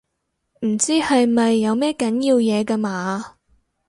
[0.65, 3.35] 唔知係咪有咩緊要嘢㗎嘛